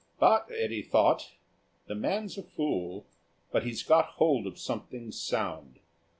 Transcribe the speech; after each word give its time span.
But 0.17 0.49
Eddy 0.51 0.81
thought, 0.81 1.33
"The 1.85 1.93
man's 1.93 2.35
a 2.35 2.41
fool, 2.41 3.05
but 3.51 3.61
he's 3.63 3.83
got 3.83 4.05
hold 4.17 4.47
of 4.47 4.57
something 4.57 5.11
sound. 5.11 5.77